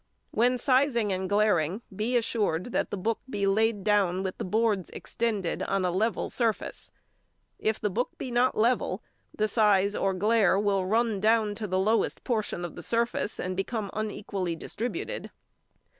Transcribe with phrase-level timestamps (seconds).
[0.31, 4.89] When sizeing and glairing, be assured that the book be laid down with the boards
[4.89, 6.89] extended on a level surface;
[7.59, 11.77] if the book be not level, the size or glaire will run down to the
[11.77, 15.29] lowest portion of the surface, and become unequally distributed.